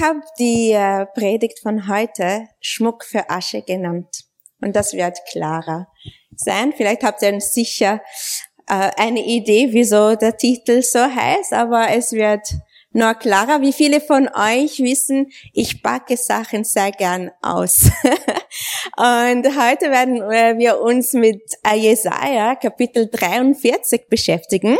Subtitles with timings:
[0.00, 4.24] ich habe die äh, Predigt von heute Schmuck für Asche genannt.
[4.62, 5.88] Und das wird klarer
[6.34, 6.72] sein.
[6.74, 8.00] Vielleicht habt ihr sicher
[8.66, 12.48] äh, eine Idee, wieso der Titel so heißt, aber es wird
[12.92, 13.60] nur klarer.
[13.60, 17.90] Wie viele von euch wissen, ich backe Sachen sehr gern aus.
[18.96, 21.42] Und heute werden wir uns mit
[21.74, 24.78] Jesaja Kapitel 43 beschäftigen.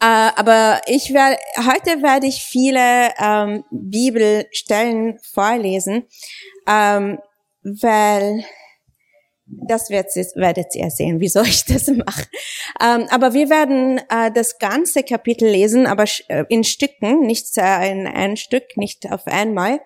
[0.00, 6.06] Äh, aber ich werde, heute werde ich viele ähm, Bibelstellen vorlesen,
[6.66, 7.18] ähm,
[7.62, 8.44] weil
[9.46, 12.26] das werdet ihr sehen, wieso ich das mache.
[12.82, 17.90] Ähm, aber wir werden äh, das ganze Kapitel lesen, aber äh, in Stücken, nicht äh,
[17.90, 19.80] in ein Stück, nicht auf einmal.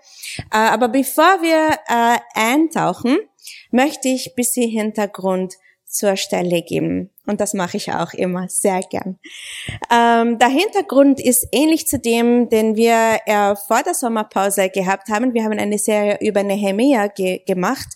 [0.51, 3.19] Äh, aber bevor wir äh, eintauchen,
[3.71, 5.55] möchte ich ein bisschen Hintergrund
[5.85, 7.11] zur Stelle geben.
[7.31, 9.21] Und das mache ich auch immer sehr gern.
[9.89, 15.33] Ähm, der Hintergrund ist ähnlich zu dem, den wir äh, vor der Sommerpause gehabt haben.
[15.33, 17.87] Wir haben eine Serie über Nehemia ge gemacht.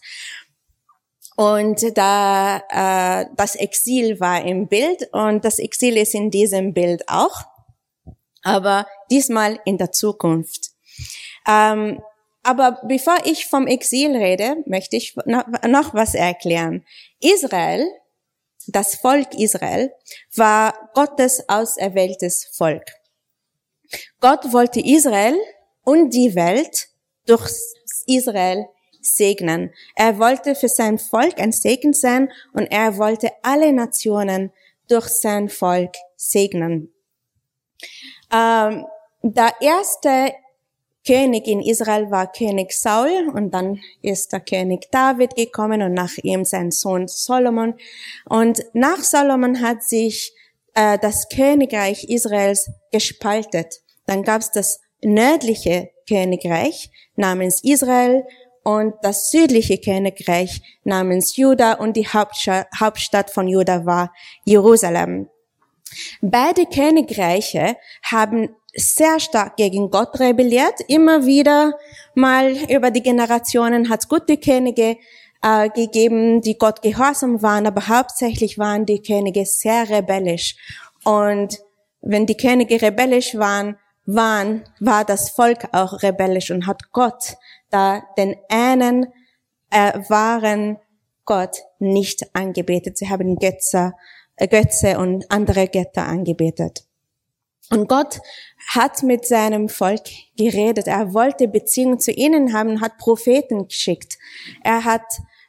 [1.36, 7.02] Und da äh, das Exil war im Bild und das Exil ist in diesem Bild
[7.08, 7.42] auch,
[8.44, 10.70] aber diesmal in der Zukunft.
[11.48, 12.00] Ähm,
[12.44, 16.84] aber bevor ich vom Exil rede, möchte ich noch was erklären.
[17.18, 17.84] Israel,
[18.66, 19.92] das Volk Israel,
[20.34, 22.84] war Gottes auserwähltes Volk.
[24.20, 25.36] Gott wollte Israel
[25.84, 26.88] und die Welt
[27.26, 27.52] durch
[28.06, 28.66] Israel
[29.00, 29.72] segnen.
[29.94, 34.52] Er wollte für sein Volk ein Segen sein und er wollte alle Nationen
[34.88, 36.92] durch sein Volk segnen.
[38.32, 38.86] Ähm,
[39.22, 40.34] der erste
[41.06, 46.16] König in Israel war König Saul und dann ist der König David gekommen und nach
[46.22, 47.74] ihm sein Sohn Solomon.
[48.24, 50.34] Und nach Solomon hat sich
[50.74, 53.82] äh, das Königreich Israels gespaltet.
[54.06, 58.24] Dann gab es das nördliche Königreich namens Israel
[58.62, 64.12] und das südliche Königreich namens Juda und die Hauptstadt von Juda war
[64.44, 65.28] Jerusalem.
[66.22, 70.74] Beide Königreiche haben sehr stark gegen Gott rebelliert.
[70.88, 71.78] Immer wieder
[72.14, 74.96] mal über die Generationen hat es gute Könige
[75.42, 80.56] äh, gegeben, die Gott gehorsam waren, aber hauptsächlich waren die Könige sehr rebellisch.
[81.04, 81.58] Und
[82.00, 87.36] wenn die Könige rebellisch waren, waren, war das Volk auch rebellisch und hat Gott
[87.70, 89.06] da den einen
[89.70, 90.78] äh, wahren
[91.24, 92.98] Gott nicht angebetet.
[92.98, 93.94] Sie haben Götze,
[94.36, 96.84] äh, Götze und andere Götter angebetet.
[97.70, 98.20] Und Gott
[98.68, 100.04] hat mit seinem Volk
[100.36, 100.86] geredet.
[100.86, 104.18] Er wollte Beziehungen zu ihnen haben, hat Propheten geschickt.
[104.62, 105.02] Er hat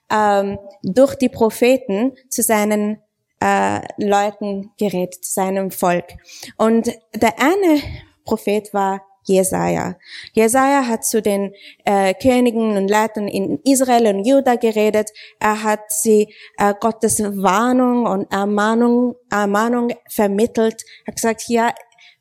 [0.10, 3.02] ähm, durch die Propheten zu seinen
[3.42, 6.14] äh, Leuten geredet, zu seinem Volk.
[6.58, 7.82] Und der eine
[8.24, 9.96] Prophet war Jesaja.
[10.34, 15.10] Jesaja hat zu den äh, Königen und Leitern in Israel und Juda geredet.
[15.40, 20.84] Er hat sie äh, Gottes Warnung und Ermahnung, Ermahnung vermittelt.
[21.06, 21.74] Er hat gesagt, ja,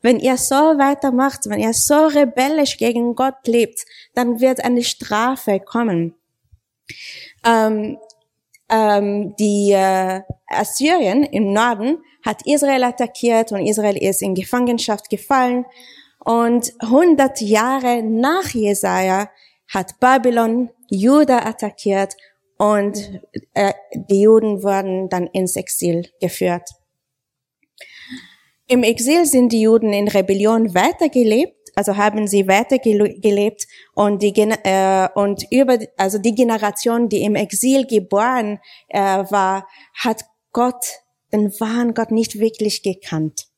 [0.04, 5.60] wenn ihr so weitermacht, wenn ihr so rebellisch gegen Gott lebt, dann wird eine Strafe
[5.60, 6.15] kommen.
[7.42, 7.97] Ähm,
[8.69, 15.65] ähm, die äh, Assyrien im Norden hat Israel attackiert und Israel ist in Gefangenschaft gefallen.
[16.19, 19.31] Und 100 Jahre nach Jesaja
[19.72, 22.15] hat Babylon Juda attackiert
[22.59, 23.22] und
[23.54, 26.69] äh, die Juden wurden dann ins Exil geführt.
[28.66, 35.09] Im Exil sind die Juden in Rebellion weitergelebt, also haben sie weitergelebt und die äh,
[35.15, 40.84] und über also die Generation, die im Exil geboren äh, war, hat Gott
[41.33, 43.49] den wahren Gott nicht wirklich gekannt.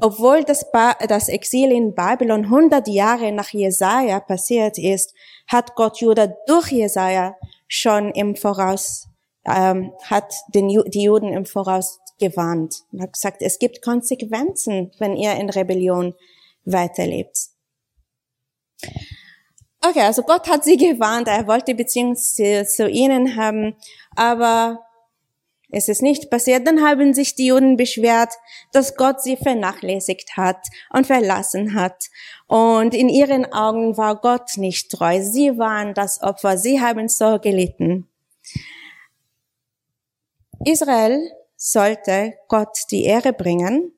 [0.00, 5.14] Obwohl das, ba das Exil in Babylon 100 Jahre nach Jesaja passiert ist,
[5.46, 7.36] hat Gott Juda durch Jesaja
[7.68, 9.06] schon im Voraus,
[9.46, 15.16] ähm, hat den, die Juden im Voraus gewarnt und hat gesagt, es gibt Konsequenzen, wenn
[15.16, 16.14] ihr in Rebellion
[16.64, 17.36] weiterlebt.
[19.80, 23.76] Okay, also Gott hat sie gewarnt, er wollte Beziehung zu, zu ihnen haben,
[24.16, 24.84] aber
[25.76, 26.66] es ist nicht passiert.
[26.66, 28.32] Dann haben sich die Juden beschwert,
[28.72, 32.10] dass Gott sie vernachlässigt hat und verlassen hat.
[32.46, 35.20] Und in ihren Augen war Gott nicht treu.
[35.20, 36.58] Sie waren das Opfer.
[36.58, 38.08] Sie haben so gelitten.
[40.64, 41.28] Israel
[41.64, 43.92] sollte Gott die Ehre bringen,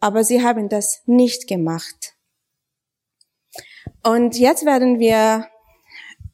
[0.00, 2.14] aber sie haben das nicht gemacht.
[4.02, 5.46] Und jetzt werden wir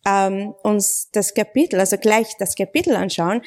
[0.07, 3.43] ähm, uns das Kapitel, also gleich das Kapitel anschauen,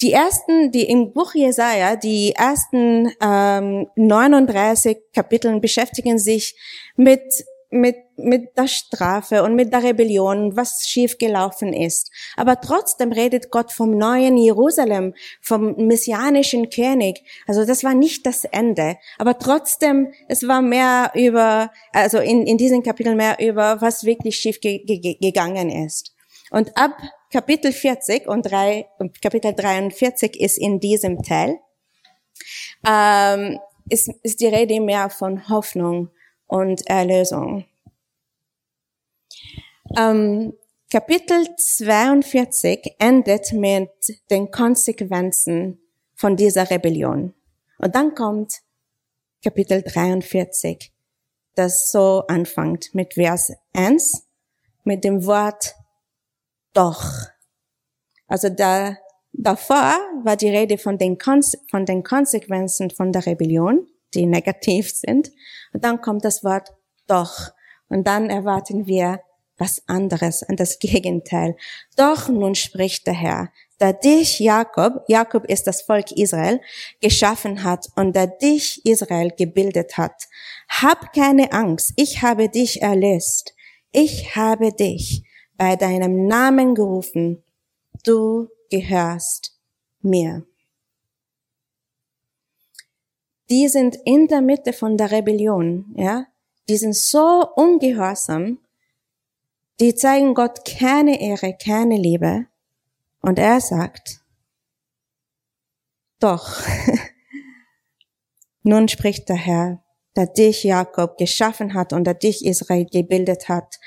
[0.00, 6.56] die ersten, die im Buch Jesaja, die ersten ähm, 39 Kapiteln beschäftigen sich
[6.96, 7.22] mit
[7.72, 12.10] mit, mit der Strafe und mit der Rebellion, was schiefgelaufen ist.
[12.36, 17.22] Aber trotzdem redet Gott vom neuen Jerusalem, vom messianischen König.
[17.46, 18.96] Also das war nicht das Ende.
[19.18, 24.36] Aber trotzdem, es war mehr über, also in, in diesem Kapitel mehr über, was wirklich
[24.36, 26.14] schief ge ge gegangen ist.
[26.50, 26.96] Und ab
[27.32, 28.86] Kapitel 40 und, drei,
[29.22, 31.58] Kapitel 43 ist in diesem Teil,
[32.86, 33.58] ähm,
[33.88, 36.10] ist, ist die Rede mehr von Hoffnung
[36.46, 37.64] und Erlösung.
[39.96, 40.54] Ähm,
[40.90, 43.90] Kapitel 42 endet mit
[44.30, 45.80] den Konsequenzen
[46.14, 47.34] von dieser Rebellion.
[47.78, 48.60] Und dann kommt
[49.42, 50.92] Kapitel 43,
[51.54, 54.26] das so anfängt mit Vers 1,
[54.84, 55.74] mit dem Wort
[56.74, 57.02] doch.
[58.26, 58.96] Also da,
[59.32, 61.18] davor war die Rede von den,
[61.70, 65.30] von den Konsequenzen von der Rebellion die negativ sind.
[65.72, 66.72] Und dann kommt das Wort
[67.06, 67.50] doch.
[67.88, 69.20] Und dann erwarten wir
[69.62, 71.56] was anderes, an das Gegenteil.
[71.96, 76.60] Doch nun spricht der Herr, da dich Jakob, Jakob ist das Volk Israel,
[77.00, 80.28] geschaffen hat und da dich Israel gebildet hat.
[80.68, 83.54] Hab keine Angst, ich habe dich erlöst.
[83.92, 85.24] Ich habe dich
[85.56, 87.42] bei deinem Namen gerufen.
[88.04, 89.58] Du gehörst
[90.00, 90.44] mir
[93.52, 96.26] die sind in der Mitte von der Rebellion, ja.
[96.70, 98.58] Die sind so ungehorsam,
[99.80, 102.46] die zeigen Gott keine Ehre, keine Liebe.
[103.20, 104.20] Und er sagt,
[106.18, 106.60] doch,
[108.62, 109.82] nun spricht der Herr,
[110.16, 113.78] der dich Jakob geschaffen hat und der dich Israel gebildet hat.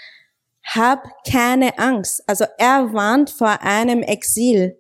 [0.63, 2.23] Hab keine Angst.
[2.27, 4.79] Also er warnt vor einem Exil.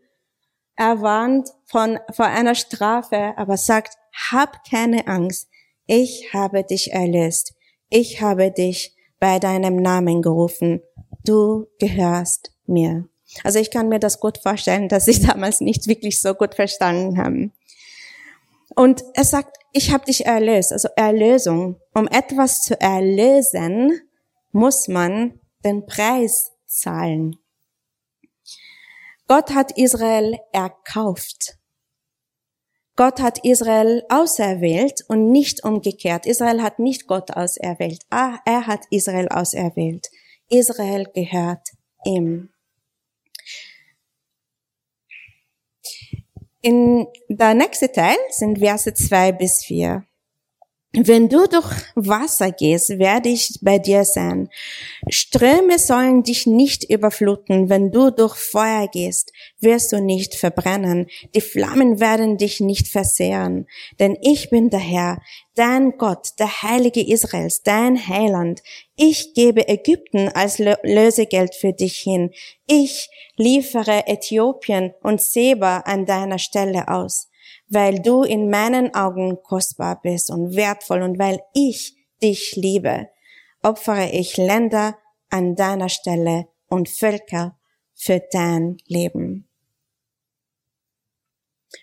[0.75, 3.95] Er warnt von, vor einer Strafe, aber sagt,
[4.31, 5.49] hab keine Angst,
[5.85, 7.53] ich habe dich erlöst,
[7.89, 10.81] ich habe dich bei deinem Namen gerufen,
[11.27, 13.07] du gehörst mir.
[13.43, 17.17] Also ich kann mir das gut vorstellen, dass sie damals nicht wirklich so gut verstanden
[17.17, 17.53] haben.
[18.75, 21.79] Und er sagt, ich habe dich erlöst, also Erlösung.
[21.93, 24.01] Um etwas zu erlösen,
[24.51, 27.37] muss man den Preis zahlen.
[29.27, 31.57] Gott hat Israel erkauft.
[32.95, 36.25] Gott hat Israel auserwählt und nicht umgekehrt.
[36.25, 38.03] Israel hat nicht Gott auserwählt.
[38.09, 40.09] Ah, er hat Israel auserwählt.
[40.49, 41.67] Israel gehört
[42.05, 42.49] ihm.
[46.61, 50.05] In der nächste Teil sind Verse zwei bis vier.
[50.97, 54.49] Wenn du durch Wasser gehst, werde ich bei dir sein.
[55.09, 57.69] Ströme sollen dich nicht überfluten.
[57.69, 61.07] Wenn du durch Feuer gehst, wirst du nicht verbrennen.
[61.35, 63.67] Die Flammen werden dich nicht versehren.
[63.99, 65.21] Denn ich bin der Herr,
[65.55, 68.63] dein Gott, der Heilige Israels, dein Heiland.
[68.95, 72.31] Ich gebe Ägypten als Lösegeld für dich hin.
[72.67, 77.27] Ich liefere Äthiopien und Seba an deiner Stelle aus
[77.75, 83.09] weil du in meinen Augen kostbar bist und wertvoll und weil ich dich liebe,
[83.61, 84.97] opfere ich Länder
[85.29, 87.59] an deiner Stelle und Völker
[87.93, 89.49] für dein Leben.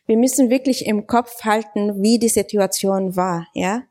[0.07, 3.83] Wir müssen wirklich im Kopf halten, wie die Situation war, ja?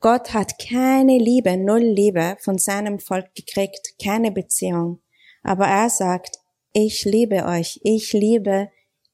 [0.00, 5.00] Gott hat keine Liebe, null Liebe von seinem Volk gekriegt, keine Beziehung.
[5.44, 6.40] Aber er sagt,
[6.72, 8.68] ich liebe euch, ich liebe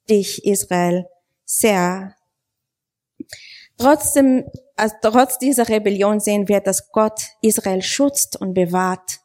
[0.08, 1.06] dich, Israel,
[1.48, 2.14] sehr.
[3.78, 4.44] Trotzdem,
[4.76, 9.20] also trotz dieser Rebellion sehen wir, dass Gott Israel schützt und bewahrt.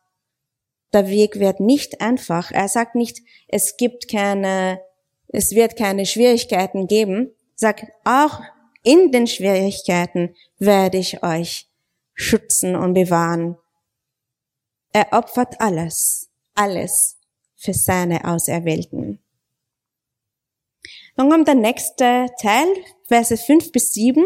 [0.93, 2.51] Der Weg wird nicht einfach.
[2.51, 4.79] Er sagt nicht, es gibt keine,
[5.27, 7.31] es wird keine Schwierigkeiten geben.
[7.55, 8.41] Sagt, auch
[8.83, 11.69] in den Schwierigkeiten werde ich euch
[12.13, 13.57] schützen und bewahren.
[14.91, 17.17] Er opfert alles, alles
[17.55, 19.22] für seine Auserwählten.
[21.15, 22.67] Dann kommt der nächste Teil,
[23.07, 24.23] Verse 5 bis 7.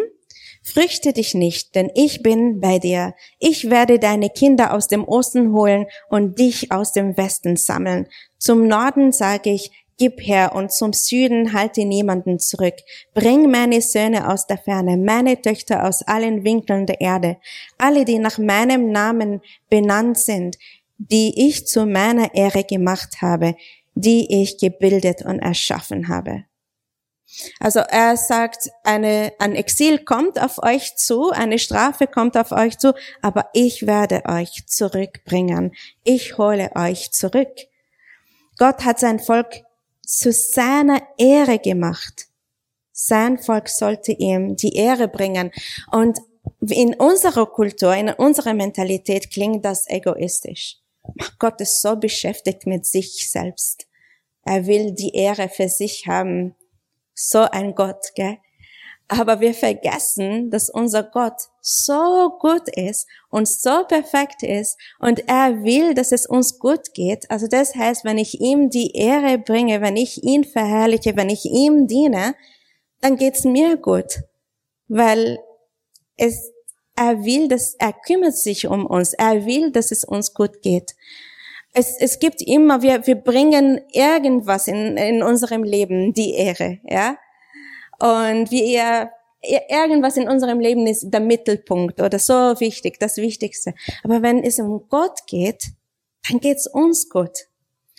[0.64, 3.14] Fürchte dich nicht, denn ich bin bei dir.
[3.40, 8.08] Ich werde deine Kinder aus dem Osten holen und dich aus dem Westen sammeln.
[8.38, 12.76] Zum Norden sage ich, gib her und zum Süden halte niemanden zurück.
[13.14, 17.38] Bring meine Söhne aus der Ferne, meine Töchter aus allen Winkeln der Erde,
[17.78, 20.58] alle, die nach meinem Namen benannt sind,
[20.98, 23.56] die ich zu meiner Ehre gemacht habe,
[23.96, 26.47] die ich gebildet und erschaffen habe.
[27.60, 32.78] Also er sagt, eine, ein Exil kommt auf euch zu, eine Strafe kommt auf euch
[32.78, 35.74] zu, aber ich werde euch zurückbringen.
[36.04, 37.52] Ich hole euch zurück.
[38.58, 39.64] Gott hat sein Volk
[40.06, 42.28] zu seiner Ehre gemacht.
[42.92, 45.52] Sein Volk sollte ihm die Ehre bringen.
[45.92, 46.18] Und
[46.62, 50.78] in unserer Kultur, in unserer Mentalität klingt das egoistisch.
[51.40, 53.88] Gott ist so beschäftigt mit sich selbst.
[54.44, 56.56] Er will die Ehre für sich haben.
[57.20, 58.38] So ein Gott, gell?
[59.08, 65.64] Aber wir vergessen, dass unser Gott so gut ist und so perfekt ist und er
[65.64, 67.30] will, dass es uns gut geht.
[67.32, 71.46] Also das heißt, wenn ich ihm die Ehre bringe, wenn ich ihn verherrliche, wenn ich
[71.46, 72.36] ihm diene,
[73.02, 74.20] dann geht's mir gut.
[74.88, 75.40] Weil
[76.18, 76.52] es,
[76.96, 79.14] er will, dass, er kümmert sich um uns.
[79.14, 80.96] Er will, dass es uns gut geht.
[81.74, 87.18] Es, es gibt immer, wir, wir bringen irgendwas in, in unserem Leben, die Ehre, ja.
[88.00, 89.10] Und wir,
[89.42, 93.74] irgendwas in unserem Leben ist der Mittelpunkt oder so wichtig, das Wichtigste.
[94.04, 95.72] Aber wenn es um Gott geht,
[96.30, 97.48] dann geht's uns gut.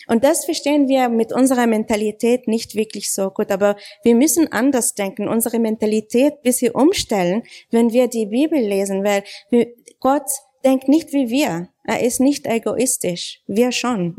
[0.07, 3.51] Und das verstehen wir mit unserer Mentalität nicht wirklich so gut.
[3.51, 9.23] Aber wir müssen anders denken, unsere Mentalität bisschen umstellen, wenn wir die Bibel lesen, weil
[9.99, 10.29] Gott
[10.63, 11.69] denkt nicht wie wir.
[11.83, 13.41] Er ist nicht egoistisch.
[13.47, 14.17] Wir schon.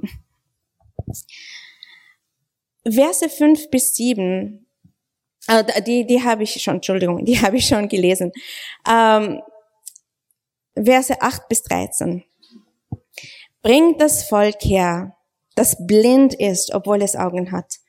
[2.84, 4.66] Verse 5 bis 7
[5.46, 8.32] äh, die, die habe ich schon, Entschuldigung, die habe ich schon gelesen.
[8.88, 9.42] Ähm,
[10.74, 12.24] Verse 8 bis 13.
[13.62, 15.16] Bringt das Volk her,
[15.54, 17.79] das blind ist, obwohl es Augen hat.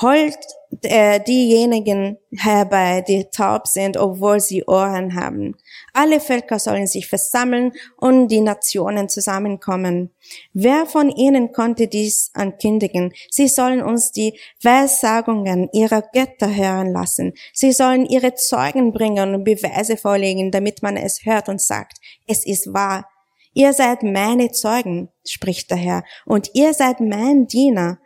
[0.00, 0.38] Holt
[0.82, 5.54] äh, diejenigen herbei, die taub sind, obwohl sie Ohren haben.
[5.92, 10.10] Alle Völker sollen sich versammeln und die Nationen zusammenkommen.
[10.54, 13.12] Wer von ihnen konnte dies ankündigen?
[13.30, 17.34] Sie sollen uns die Weissagungen ihrer Götter hören lassen.
[17.52, 22.46] Sie sollen ihre Zeugen bringen und Beweise vorlegen, damit man es hört und sagt, es
[22.46, 23.06] ist wahr.
[23.54, 27.98] Ihr seid meine Zeugen, spricht der Herr, und ihr seid mein Diener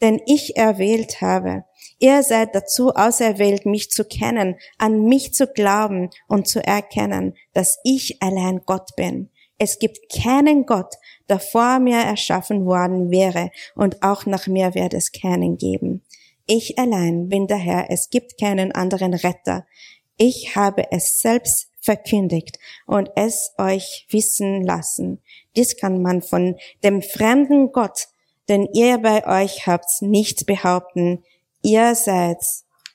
[0.00, 1.64] denn ich erwählt habe.
[1.98, 7.78] Ihr seid dazu auserwählt, mich zu kennen, an mich zu glauben und zu erkennen, dass
[7.84, 9.30] ich allein Gott bin.
[9.58, 10.94] Es gibt keinen Gott,
[11.28, 16.04] der vor mir erschaffen worden wäre, und auch nach mir wird es keinen geben.
[16.46, 19.66] Ich allein bin der Herr, es gibt keinen anderen Retter.
[20.16, 25.20] Ich habe es selbst verkündigt und es euch wissen lassen.
[25.56, 28.08] Dies kann man von dem fremden Gott,
[28.48, 31.24] denn ihr bei euch habt's nicht behaupten,
[31.62, 32.38] ihr seid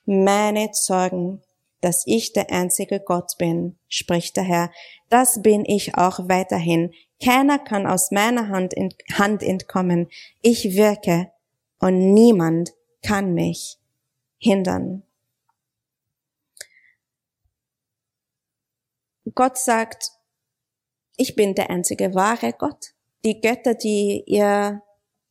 [0.05, 1.41] meine Zeugen,
[1.81, 4.71] dass ich der einzige Gott bin, spricht der Herr.
[5.09, 6.93] Das bin ich auch weiterhin.
[7.23, 8.73] Keiner kann aus meiner Hand,
[9.13, 10.09] Hand entkommen.
[10.41, 11.31] Ich wirke
[11.79, 13.77] und niemand kann mich
[14.37, 15.03] hindern.
[19.35, 20.11] Gott sagt,
[21.17, 22.93] ich bin der einzige wahre Gott.
[23.25, 24.81] Die Götter, die ihr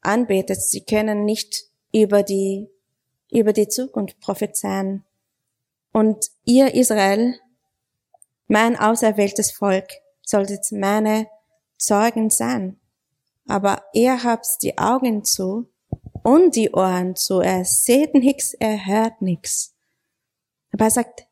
[0.02, 2.68] anbetet, sie können nicht über die,
[3.30, 5.04] über die Zukunft prophezeien.
[5.92, 7.38] Und ihr Israel,
[8.46, 9.88] mein auserwähltes Volk,
[10.24, 11.28] solltet meine
[11.78, 12.80] Zeugen sein.
[13.48, 15.68] Aber ihr habt die Augen zu
[16.22, 17.40] und die Ohren zu.
[17.40, 19.74] Er sieht nichts, er hört nichts.
[20.72, 21.26] Aber er sagt,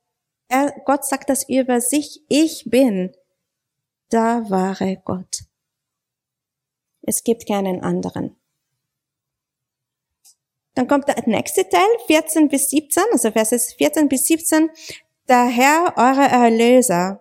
[0.48, 3.12] er, Gott sagt das über sich, ich bin
[4.12, 5.44] der wahre Gott.
[7.02, 8.39] Es gibt keinen anderen.
[10.80, 14.70] Dann kommt der nächste Teil, 14 bis 17, also Verse 14 bis 17.
[15.28, 17.20] Der Herr, euer Erlöser,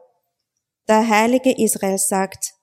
[0.88, 2.54] der Heilige Israel sagt,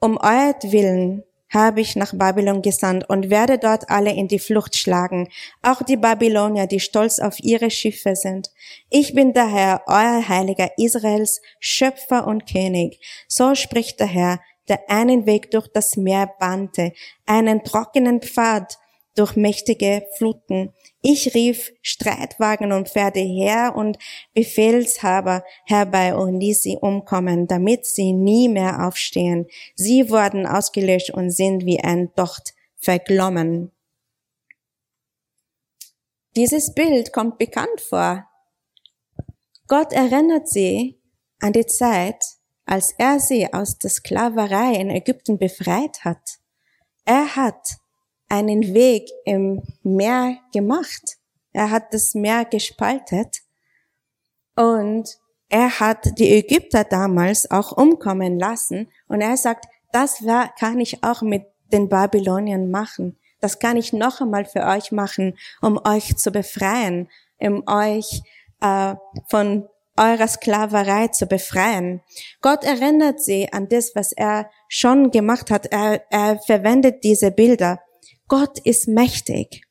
[0.00, 5.30] um euretwillen habe ich nach Babylon gesandt und werde dort alle in die Flucht schlagen,
[5.62, 8.50] auch die Babylonier, die stolz auf ihre Schiffe sind.
[8.90, 13.00] Ich bin der Herr, euer Heiliger Israels, Schöpfer und König.
[13.28, 16.92] So spricht der Herr, der einen Weg durch das Meer bannte,
[17.24, 18.76] einen trockenen Pfad
[19.18, 20.72] durch mächtige Fluten.
[21.02, 23.98] Ich rief Streitwagen und Pferde her und
[24.34, 29.46] Befehlshaber herbei und ließ sie umkommen, damit sie nie mehr aufstehen.
[29.74, 33.72] Sie wurden ausgelöscht und sind wie ein Docht verglommen.
[36.36, 38.28] Dieses Bild kommt bekannt vor.
[39.66, 41.00] Gott erinnert sie
[41.40, 42.22] an die Zeit,
[42.64, 46.38] als er sie aus der Sklaverei in Ägypten befreit hat.
[47.04, 47.78] Er hat
[48.28, 51.16] einen Weg im Meer gemacht.
[51.52, 53.38] Er hat das Meer gespaltet
[54.54, 55.18] und
[55.48, 60.22] er hat die Ägypter damals auch umkommen lassen und er sagt, das
[60.58, 63.18] kann ich auch mit den Babyloniern machen.
[63.40, 67.08] Das kann ich noch einmal für euch machen, um euch zu befreien,
[67.38, 68.22] um euch
[68.60, 68.94] äh,
[69.28, 72.02] von eurer Sklaverei zu befreien.
[72.40, 75.66] Gott erinnert sie an das, was er schon gemacht hat.
[75.66, 77.80] Er, er verwendet diese Bilder
[78.28, 79.62] Gott ist mächtig.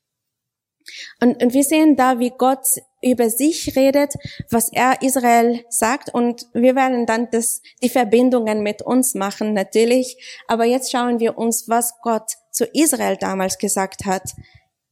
[1.21, 2.65] Und, und wir sehen da, wie Gott
[3.01, 4.13] über sich redet,
[4.49, 6.13] was er Israel sagt.
[6.13, 10.17] Und wir werden dann das, die Verbindungen mit uns machen, natürlich.
[10.47, 14.33] Aber jetzt schauen wir uns, was Gott zu Israel damals gesagt hat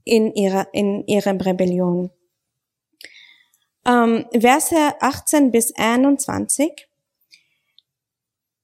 [0.03, 2.11] in ihrer, in ihrem Rebellion.
[3.87, 6.87] Ähm, Verse 18 bis 21.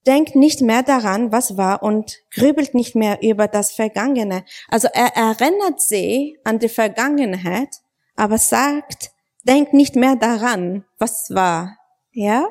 [0.08, 4.44] Denkt nicht mehr daran, was war und grübelt nicht mehr über das Vergangene.
[4.68, 7.70] Also er erinnert sie an die Vergangenheit,
[8.16, 9.12] aber sagt,
[9.44, 11.78] denkt nicht mehr daran, was war.
[12.12, 12.48] Ja?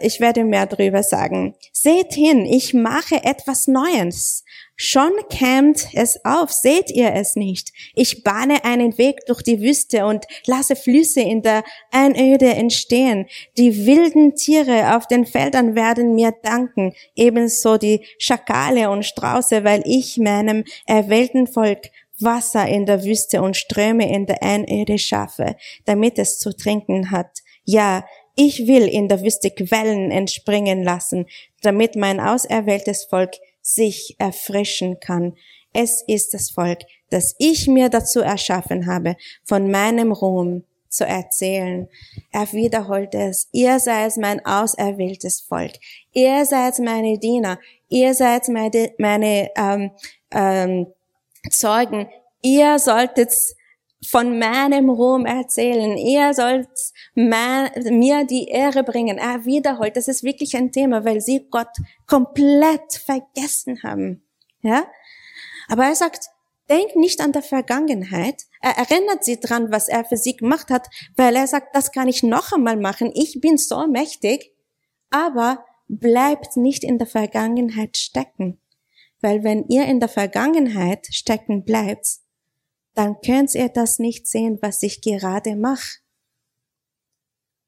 [0.00, 1.56] Ich werde mehr darüber sagen.
[1.72, 4.44] Seht hin, ich mache etwas Neues.
[4.76, 7.72] Schon kämmt es auf, seht ihr es nicht?
[7.94, 13.26] Ich bahne einen Weg durch die Wüste und lasse Flüsse in der Einöde entstehen.
[13.56, 19.82] Die wilden Tiere auf den Feldern werden mir danken, ebenso die Schakale und Strauße, weil
[19.84, 25.56] ich meinem erwählten Volk Wasser in der Wüste und Ströme in der Einöde schaffe,
[25.86, 27.40] damit es zu trinken hat.
[27.64, 28.04] Ja,
[28.36, 31.26] ich will in der Wüste Quellen entspringen lassen,
[31.62, 35.34] damit mein auserwähltes Volk sich erfrischen kann.
[35.72, 41.88] Es ist das Volk, das ich mir dazu erschaffen habe, von meinem Ruhm zu erzählen.
[42.30, 43.48] Er wiederholt es.
[43.52, 45.72] Ihr seid mein auserwähltes Volk.
[46.12, 47.58] Ihr seid meine Diener.
[47.88, 49.90] Ihr seid meine, meine ähm,
[50.30, 50.86] ähm,
[51.50, 52.08] Zeugen.
[52.42, 53.34] Ihr solltet
[54.08, 55.96] von meinem Ruhm erzählen.
[55.96, 56.68] Ihr sollt
[57.14, 59.18] mir die Ehre bringen.
[59.18, 59.96] Er wiederholt.
[59.96, 61.76] Das ist wirklich ein Thema, weil sie Gott
[62.06, 64.24] komplett vergessen haben.
[64.62, 64.86] Ja?
[65.68, 66.26] Aber er sagt,
[66.68, 68.42] denk nicht an der Vergangenheit.
[68.60, 72.08] Er erinnert sie dran, was er für sie gemacht hat, weil er sagt, das kann
[72.08, 73.10] ich noch einmal machen.
[73.14, 74.52] Ich bin so mächtig.
[75.10, 78.60] Aber bleibt nicht in der Vergangenheit stecken.
[79.20, 82.06] Weil wenn ihr in der Vergangenheit stecken bleibt,
[82.96, 85.98] dann könnt ihr das nicht sehen, was ich gerade mache.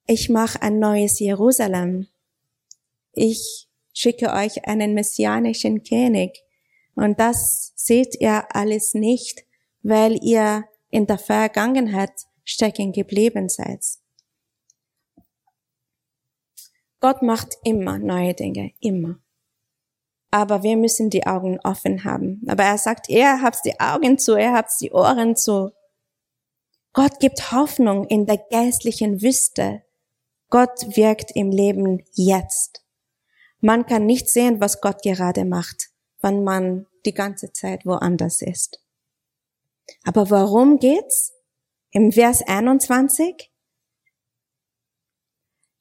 [0.07, 2.09] Ich mache ein neues Jerusalem.
[3.13, 6.43] Ich schicke euch einen messianischen König.
[6.95, 9.45] Und das seht ihr alles nicht,
[9.83, 12.13] weil ihr in der Vergangenheit
[12.45, 13.85] stecken geblieben seid.
[17.01, 19.21] Gott macht immer neue Dinge, immer
[20.31, 22.43] aber wir müssen die Augen offen haben.
[22.49, 25.73] Aber er sagt, ihr habt die Augen zu, ihr habt die Ohren zu.
[26.93, 29.83] Gott gibt Hoffnung in der geistlichen Wüste.
[30.51, 32.85] Gott wirkt im Leben jetzt.
[33.61, 38.83] Man kann nicht sehen, was Gott gerade macht, wenn man die ganze Zeit woanders ist.
[40.05, 41.33] Aber warum geht's?
[41.91, 43.51] Im Vers 21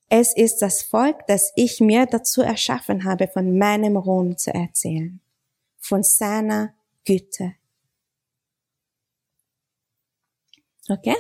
[0.09, 5.19] es ist das Volk, das ich mir dazu erschaffen habe, von meinem Ruhm zu erzählen,
[5.79, 6.73] von seiner
[7.05, 7.55] Güte.
[10.89, 11.15] Okay.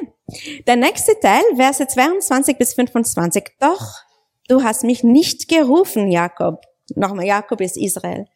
[0.65, 3.55] Der nächste Teil, Verse 22 bis 25.
[3.59, 3.95] Doch,
[4.47, 6.61] du hast mich nicht gerufen, Jakob.
[6.95, 8.27] Nochmal, Jakob ist Israel.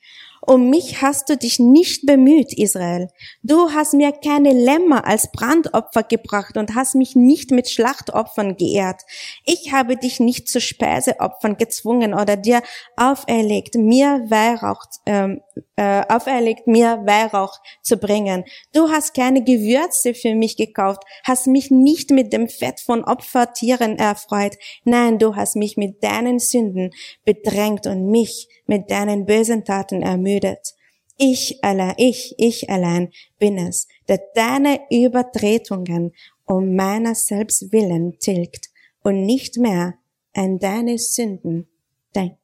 [0.43, 3.09] Um mich hast du dich nicht bemüht, Israel.
[3.43, 9.01] Du hast mir keine Lämmer als Brandopfer gebracht und hast mich nicht mit Schlachtopfern geehrt.
[9.45, 12.63] Ich habe dich nicht zu Speiseopfern gezwungen oder dir
[12.97, 15.41] auferlegt, mir Weihrauch, ähm,
[15.75, 18.43] äh, auferlegt, mir Weihrauch zu bringen.
[18.73, 23.97] Du hast keine Gewürze für mich gekauft, hast mich nicht mit dem Fett von Opfertieren
[23.97, 24.57] erfreut.
[24.83, 26.91] Nein, du hast mich mit deinen Sünden
[27.25, 30.75] bedrängt und mich mit deinen bösen Taten ermüdet.
[31.17, 36.13] Ich allein, ich, ich allein bin es, der deine Übertretungen
[36.45, 38.71] um meiner selbst willen tilgt
[39.03, 39.95] und nicht mehr
[40.33, 41.67] an deine Sünden
[42.15, 42.40] denkt.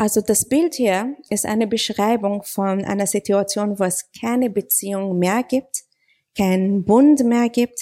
[0.00, 5.42] Also das Bild hier ist eine Beschreibung von einer Situation, wo es keine Beziehung mehr
[5.42, 5.82] gibt,
[6.34, 7.78] keinen Bund mehr gibt,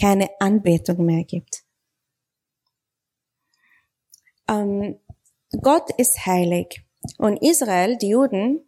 [0.00, 1.64] keine Anbetung mehr gibt.
[4.48, 5.00] Ähm,
[5.60, 6.84] Gott ist heilig.
[7.18, 8.60] Und Israel, die Juden,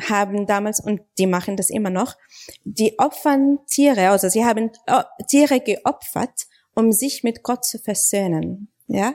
[0.00, 2.16] haben damals, und die machen das immer noch,
[2.64, 8.72] die opfern Tiere, also sie haben äh, Tiere geopfert, um sich mit Gott zu versöhnen.
[8.86, 9.12] Ja?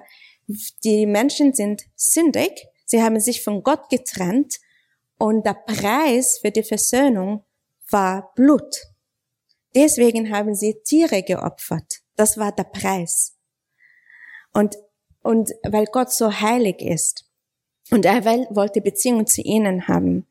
[0.84, 4.56] Die Menschen sind sündig, sie haben sich von Gott getrennt
[5.20, 7.46] und der Preis für die Versöhnung
[7.92, 8.76] war Blut.
[9.76, 12.02] Deswegen haben sie Tiere geopfert.
[12.16, 13.38] Das war der Preis.
[14.54, 14.76] Und
[15.28, 17.26] und weil Gott so heilig ist.
[17.92, 20.26] Und er wollte Beziehung zu ihnen haben.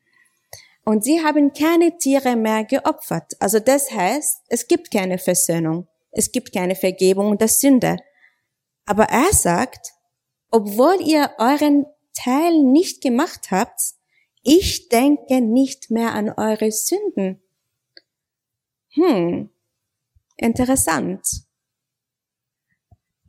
[0.87, 3.37] Und sie haben keine Tiere mehr geopfert.
[3.39, 5.87] Also das heißt, es gibt keine Versöhnung.
[6.13, 7.99] Es gibt keine Vergebung der Sünde.
[8.87, 9.93] Aber er sagt,
[10.51, 11.85] obwohl ihr euren
[12.17, 13.81] Teil nicht gemacht habt,
[14.43, 17.43] ich denke nicht mehr an eure Sünden.
[18.91, 19.51] Hm,
[20.37, 21.27] interessant,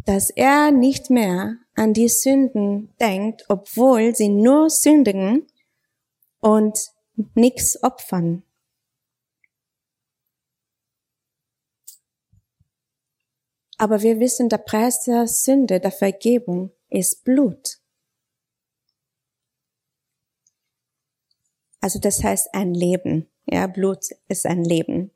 [0.05, 5.47] dass er nicht mehr an die Sünden denkt, obwohl sie nur sündigen
[6.39, 6.91] und
[7.35, 8.43] nichts opfern.
[13.77, 17.79] Aber wir wissen, der Preis der Sünde, der Vergebung ist Blut.
[21.81, 23.29] Also das heißt ein Leben.
[23.45, 25.11] Ja, Blut ist ein Leben.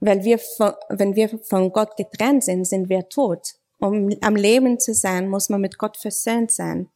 [0.00, 0.38] Weil wir,
[0.88, 3.54] wenn wir von Gott getrennt sind, sind wir tot.
[3.78, 6.88] Um am Leben zu sein, muss man mit Gott versöhnt sein.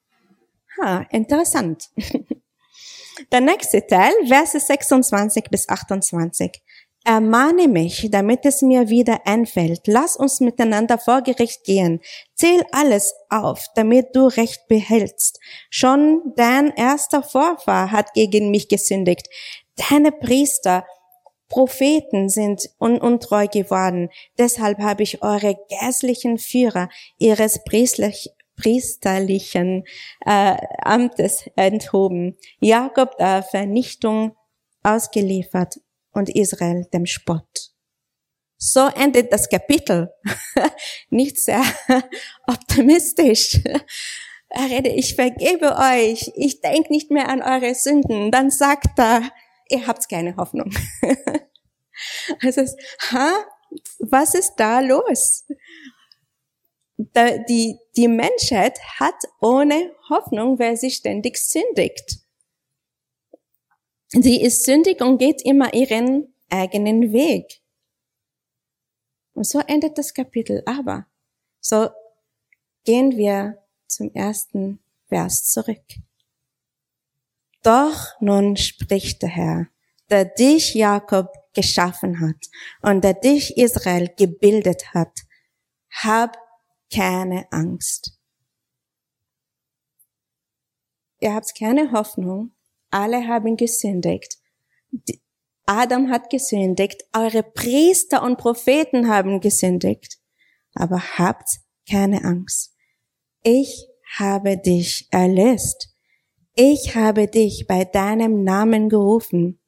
[0.81, 1.91] Ha, interessant.
[3.33, 6.63] Der nächste Teil, Verse 26 bis 28.
[7.09, 9.87] Ermahne mich, damit es mir wieder einfällt.
[9.87, 12.03] Lass uns miteinander vor Gericht gehen.
[12.35, 15.41] Zähl alles auf, damit du Recht behältst.
[15.71, 19.27] Schon dein erster Vorfahr hat gegen mich gesündigt.
[19.89, 20.85] Deine Priester,
[21.49, 24.11] Propheten sind un untreu geworden.
[24.37, 29.85] Deshalb habe ich eure geistlichen Führer ihres priestlich priesterlichen
[30.27, 32.37] äh, Amtes enthoben.
[32.61, 34.37] Jakob der Vernichtung
[34.83, 35.79] ausgeliefert
[36.19, 37.73] und Israel dem Spott.
[38.59, 40.13] So endet das Kapitel.
[41.11, 41.63] Nicht sehr
[42.47, 43.61] optimistisch.
[44.51, 48.31] Er redet, ich vergebe euch, ich denke nicht mehr an eure Sünden.
[48.31, 49.31] Dann sagt er,
[49.69, 50.75] ihr habt keine Hoffnung.
[52.41, 52.63] also,
[53.99, 55.45] was ist da los?
[56.97, 62.21] die, die Menschheit hat ohne Hoffnung, weil sie ständig sündigt.
[64.09, 67.61] Sie ist sündig und geht immer ihren eigenen Weg.
[69.35, 70.63] Und so endet das Kapitel.
[70.67, 71.07] Aber
[71.61, 71.91] so
[72.85, 75.85] gehen wir zum ersten Vers zurück.
[77.63, 79.67] Doch nun spricht der Herr,
[80.11, 82.37] der dich Jakob geschaffen hat
[82.83, 85.13] und der dich Israel gebildet hat,
[85.91, 86.39] hab
[86.93, 88.19] keine Angst.
[91.21, 92.53] Ihr habt keine Hoffnung,
[92.91, 94.39] alle haben gesündigt.
[95.67, 100.19] Adam hat gesündigt, eure Priester und Propheten haben gesündigt.
[100.75, 101.49] Aber habt
[101.89, 102.75] keine Angst.
[103.43, 105.95] Ich habe dich erlöst.
[106.55, 109.61] Ich habe dich bei deinem Namen gerufen.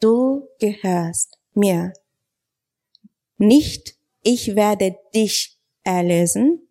[0.00, 1.92] Du gehörst mir.
[3.38, 6.68] Nicht ich werde dich erlösen,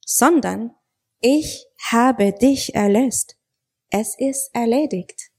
[0.00, 0.74] sondern
[1.20, 3.36] ich habe dich erlöst.
[3.90, 5.30] Es ist erledigt.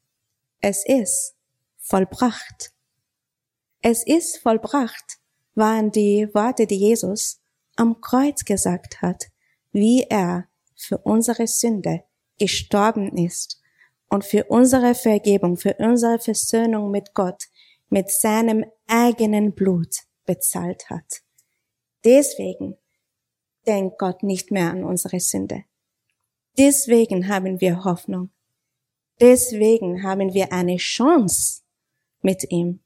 [0.60, 1.36] Es ist
[1.80, 2.74] vollbracht.
[3.82, 5.22] Es ist vollbracht
[5.56, 7.42] waren die Worte, die Jesus
[7.76, 9.26] am Kreuz gesagt hat,
[9.72, 12.04] wie er für unsere Sünde
[12.40, 13.62] gestorben ist
[14.10, 17.46] und für unsere Vergebung, für unsere Versöhnung mit Gott
[17.90, 21.22] mit seinem eigenen Blut bezahlt hat.
[22.06, 22.78] Deswegen
[23.68, 25.66] denkt Gott nicht mehr an unsere Sünde.
[26.58, 28.32] Deswegen haben wir Hoffnung.
[29.22, 31.62] Deswegen haben wir eine Chance
[32.22, 32.84] mit ihm,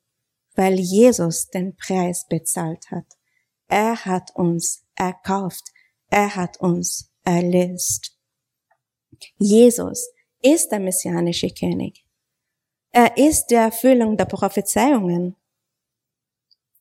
[0.54, 3.06] weil Jesus den Preis bezahlt hat.
[3.68, 5.64] Er hat uns erkauft.
[6.10, 8.18] Er hat uns erlöst.
[9.38, 10.10] Jesus
[10.42, 12.06] ist der messianische König.
[12.92, 15.38] Er ist der Erfüllung der Prophezeiungen.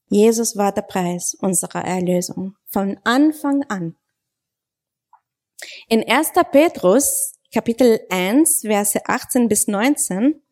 [0.09, 3.97] Jesus war der Preis unserer Erlösung von Anfang an.
[5.89, 6.33] In 1.
[6.51, 10.43] Petrus Kapitel 1, Verse 18 bis 19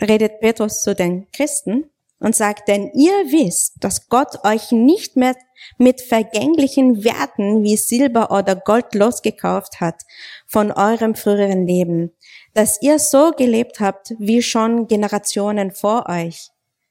[0.00, 5.36] redet Petrus zu den Christen und sagt, denn ihr wisst, dass Gott euch nicht mehr
[5.76, 10.00] mit vergänglichen Werten wie Silber oder Gold losgekauft hat
[10.46, 12.16] von eurem früheren Leben,
[12.54, 16.48] dass ihr so gelebt habt wie schon Generationen vor euch.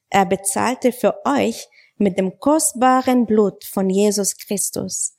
[0.08, 5.16] Er bezahlte für euch mit dem kostbaren Blut von Jesus Christus,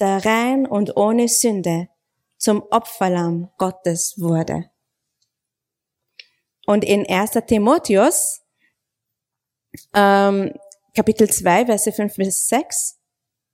[0.00, 1.88] der rein und ohne Sünde
[2.38, 4.70] zum Opferlamm Gottes wurde.
[6.66, 7.32] Und in 1.
[7.46, 8.42] Timotheus,
[9.94, 10.52] ähm,
[10.94, 12.98] Kapitel 2, Verse 5 bis 6,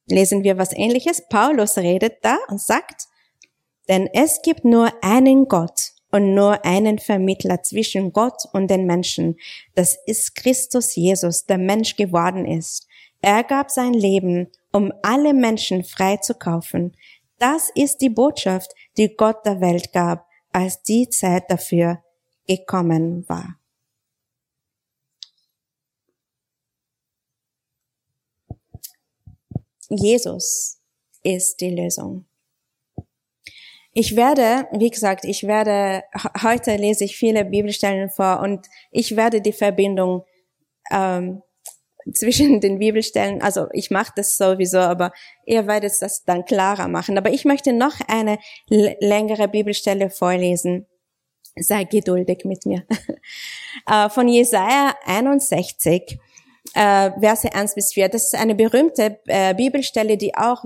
[0.06, 1.22] lesen wir was ähnliches.
[1.28, 3.08] Paulus redet da und sagt,
[3.88, 9.36] denn es gibt nur einen Gott und nur einen Vermittler zwischen Gott und den Menschen.
[9.74, 12.86] Das ist Christus Jesus, der Mensch geworden ist.
[13.20, 16.96] Er gab sein Leben, um alle Menschen frei zu kaufen.
[17.42, 22.00] Das ist die Botschaft, die Gott der Welt gab, als die Zeit dafür
[22.46, 23.58] gekommen war.
[29.88, 30.80] Jesus
[31.24, 32.26] ist die Lösung.
[33.92, 36.04] Ich werde, wie gesagt, ich werde,
[36.44, 40.24] heute lese ich viele Bibelstellen vor und ich werde die Verbindung
[40.92, 41.42] ähm,
[42.12, 45.12] zwischen den Bibelstellen, also ich mache das sowieso, aber
[45.46, 47.18] ihr werdet das dann klarer machen.
[47.18, 48.38] Aber ich möchte noch eine
[48.68, 50.86] längere Bibelstelle vorlesen.
[51.56, 52.84] Sei geduldig mit mir.
[53.86, 56.18] Äh, von Jesaja 61,
[56.74, 58.10] äh, Verse 1 bis 4.
[58.10, 60.62] Das ist eine berühmte äh, Bibelstelle, die auch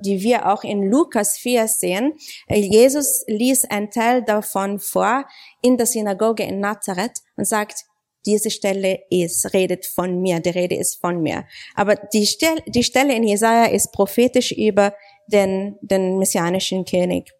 [0.00, 2.14] die wir auch in Lukas 4 sehen.
[2.48, 5.26] Jesus ließ einen Teil davon vor
[5.60, 7.84] in der Synagoge in Nazareth und sagt,
[8.28, 11.46] diese Stelle ist, redet von mir, die Rede ist von mir.
[11.74, 14.92] Aber die Stelle, die Stelle in Jesaja ist prophetisch über
[15.28, 17.32] den, den messianischen König.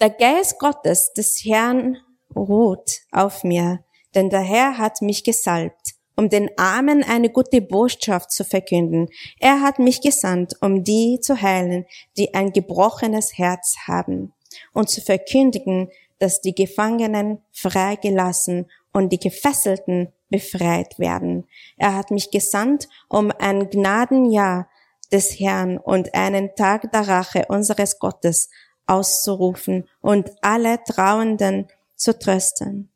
[0.00, 1.96] Der Geist Gottes des Herrn
[2.34, 3.84] ruht auf mir,
[4.16, 9.08] denn der Herr hat mich gesalbt, um den Armen eine gute Botschaft zu verkünden.
[9.38, 11.86] Er hat mich gesandt, um die zu heilen,
[12.16, 14.32] die ein gebrochenes Herz haben,
[14.72, 21.46] und zu verkündigen, dass die Gefangenen freigelassen und die Gefesselten befreit werden.
[21.76, 24.68] Er hat mich gesandt, um ein Gnadenjahr
[25.12, 28.48] des Herrn und einen Tag der Rache unseres Gottes
[28.86, 32.90] auszurufen und alle Trauenden zu trösten.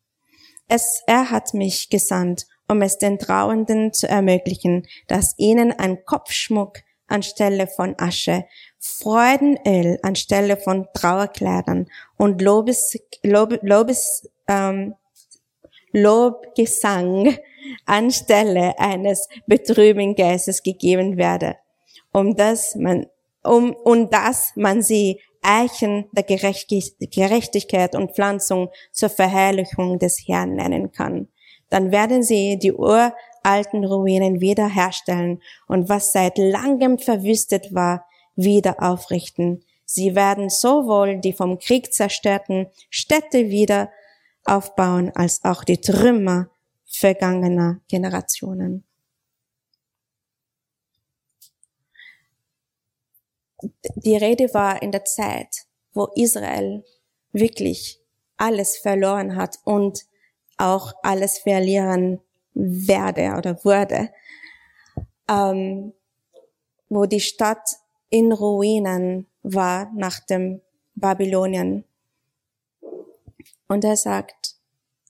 [0.68, 6.78] Es, er hat mich gesandt, um es den Trauenden zu ermöglichen, dass ihnen ein Kopfschmuck
[7.08, 8.44] anstelle von Asche,
[8.78, 14.94] Freudenöl anstelle von Trauerkleidern und Lobes, Lob, Lobes, ähm,
[16.02, 17.36] Lobgesang
[17.86, 21.56] anstelle eines betrüben Geistes gegeben werde,
[22.12, 23.06] um das man,
[23.42, 30.92] um, und dass man sie Eichen der Gerechtigkeit und Pflanzung zur Verherrlichung des Herrn nennen
[30.92, 31.28] kann.
[31.70, 38.06] Dann werden sie die uralten Ruinen wiederherstellen und was seit langem verwüstet war,
[38.36, 39.64] wieder aufrichten.
[39.84, 43.90] Sie werden sowohl die vom Krieg zerstörten Städte wieder
[44.48, 46.50] aufbauen als auch die Trümmer
[46.86, 48.84] vergangener Generationen.
[53.96, 56.84] Die Rede war in der Zeit, wo Israel
[57.32, 58.00] wirklich
[58.36, 60.06] alles verloren hat und
[60.56, 62.20] auch alles verlieren
[62.54, 64.10] werde oder wurde,
[65.28, 65.92] ähm,
[66.88, 67.68] wo die Stadt
[68.10, 70.60] in Ruinen war nach dem
[70.94, 71.84] Babylonien
[73.68, 74.56] und er sagt,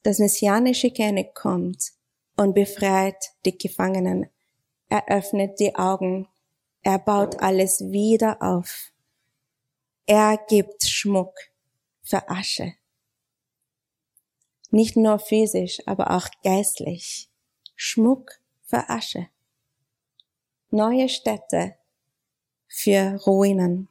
[0.03, 1.93] das messianische König kommt
[2.37, 4.29] und befreit die Gefangenen.
[4.89, 6.29] Er öffnet die Augen.
[6.83, 8.93] Er baut alles wieder auf.
[10.07, 11.35] Er gibt Schmuck
[12.03, 12.75] für Asche.
[14.71, 17.29] Nicht nur physisch, aber auch geistlich.
[17.75, 19.29] Schmuck für Asche.
[20.71, 21.75] Neue Städte
[22.67, 23.89] für Ruinen.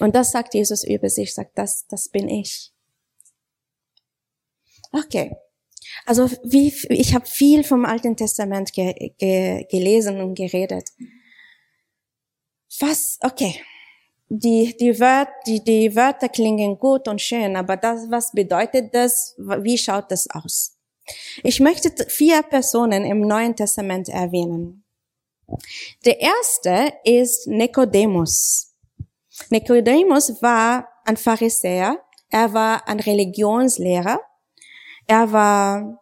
[0.00, 2.73] Und das sagt Jesus über sich, sagt, das, das bin ich.
[4.94, 5.36] Okay.
[6.06, 10.90] Also wie ich habe viel vom Alten Testament ge, ge, gelesen und geredet.
[12.80, 13.18] Was?
[13.20, 13.60] Okay.
[14.28, 19.34] Die die Wörter die die Wörter klingen gut und schön, aber das was bedeutet das?
[19.38, 20.78] Wie schaut das aus?
[21.42, 24.84] Ich möchte vier Personen im Neuen Testament erwähnen.
[26.04, 28.74] Der erste ist Nikodemus.
[29.50, 34.18] Nikodemus war ein Pharisäer, er war ein Religionslehrer
[35.06, 36.00] er war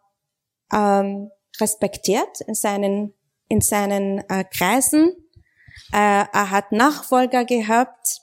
[0.72, 3.14] ähm, respektiert in seinen,
[3.48, 5.12] in seinen äh, Kreisen.
[5.92, 8.20] Äh, er hat Nachfolger gehabt.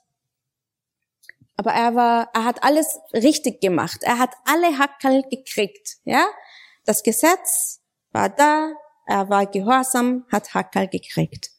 [1.57, 4.03] Aber er war, er hat alles richtig gemacht.
[4.03, 6.25] Er hat alle Hackel gekriegt, ja.
[6.85, 8.71] Das Gesetz war da,
[9.05, 11.51] er war gehorsam, hat Hackel gekriegt.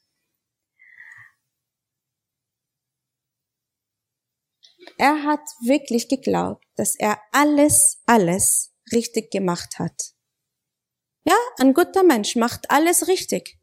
[4.97, 10.15] Er hat wirklich geglaubt, dass er alles, alles richtig gemacht hat.
[11.25, 13.59] Ja, ein guter Mensch macht alles richtig.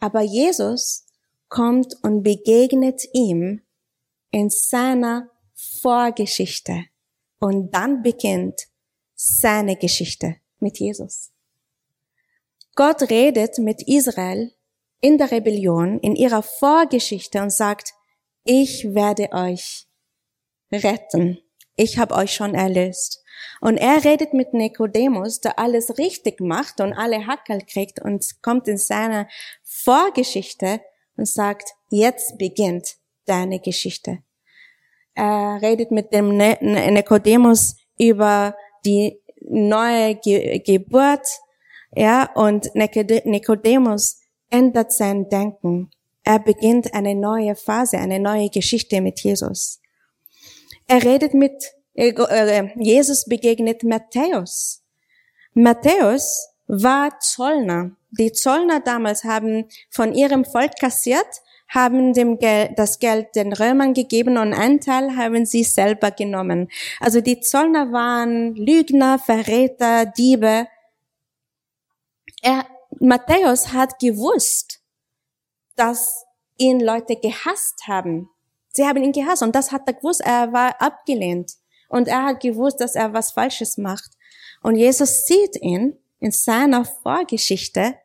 [0.00, 1.06] Aber Jesus
[1.48, 3.62] kommt und begegnet ihm
[4.30, 6.84] in seiner Vorgeschichte.
[7.40, 8.66] Und dann beginnt
[9.14, 11.32] seine Geschichte mit Jesus.
[12.74, 14.52] Gott redet mit Israel
[15.00, 17.92] in der Rebellion, in ihrer Vorgeschichte und sagt,
[18.44, 19.86] ich werde euch
[20.72, 21.38] retten.
[21.76, 23.22] Ich habe euch schon erlöst.
[23.60, 28.68] Und er redet mit Nikodemus, der alles richtig macht und alle Hackel kriegt und kommt
[28.68, 29.28] in seine
[29.62, 30.80] Vorgeschichte
[31.16, 34.18] und sagt, jetzt beginnt deine Geschichte.
[35.14, 41.26] Er redet mit dem Nikodemus über die neue Ge Geburt,
[41.94, 45.90] ja, und Nikodemus ändert sein Denken.
[46.22, 49.80] Er beginnt eine neue Phase, eine neue Geschichte mit Jesus.
[50.86, 54.84] Er redet mit, Jesus begegnet Matthäus.
[55.54, 57.90] Matthäus war Zollner.
[58.10, 61.26] Die Zollner damals haben von ihrem Volk kassiert,
[61.68, 66.68] haben dem Geld, das Geld den Römern gegeben und einen Teil haben sie selber genommen.
[67.00, 70.68] Also die Zollner waren Lügner, Verräter, Diebe.
[72.42, 72.64] Er,
[73.00, 74.80] Matthäus hat gewusst,
[75.74, 76.24] dass
[76.58, 78.30] ihn Leute gehasst haben.
[78.68, 80.20] Sie haben ihn gehasst und das hat er gewusst.
[80.24, 81.58] Er war abgelehnt
[81.88, 84.10] und er hat gewusst, dass er was Falsches macht.
[84.62, 87.96] Und Jesus sieht ihn in seiner Vorgeschichte,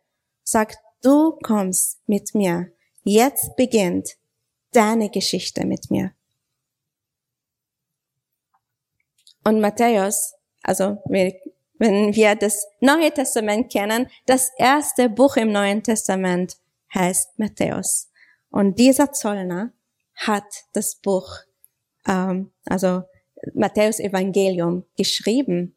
[0.43, 2.71] sagt, du kommst mit mir.
[3.03, 4.15] Jetzt beginnt
[4.71, 6.13] deine Geschichte mit mir.
[9.43, 16.57] Und Matthäus, also wenn wir das Neue Testament kennen, das erste Buch im Neuen Testament
[16.93, 18.09] heißt Matthäus.
[18.49, 19.73] Und dieser Zollner
[20.15, 21.39] hat das Buch,
[22.07, 23.03] ähm, also
[23.53, 25.75] Matthäus Evangelium geschrieben.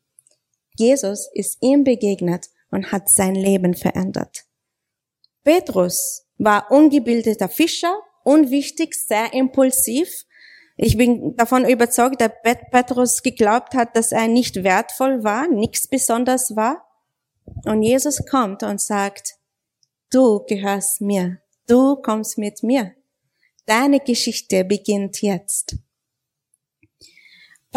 [0.76, 4.44] Jesus ist ihm begegnet und hat sein Leben verändert.
[5.44, 10.24] Petrus war ungebildeter Fischer, unwichtig, sehr impulsiv.
[10.76, 12.32] Ich bin davon überzeugt, dass
[12.70, 16.86] Petrus geglaubt hat, dass er nicht wertvoll war, nichts besonders war.
[17.64, 19.36] Und Jesus kommt und sagt,
[20.10, 22.92] du gehörst mir, du kommst mit mir.
[23.64, 25.76] Deine Geschichte beginnt jetzt.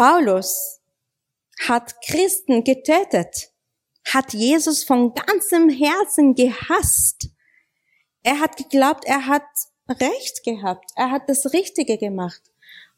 [0.00, 0.80] Paulus
[1.68, 3.52] hat Christen getötet,
[4.06, 7.28] hat Jesus von ganzem Herzen gehasst.
[8.22, 9.44] Er hat geglaubt, er hat
[9.90, 12.40] Recht gehabt, er hat das Richtige gemacht.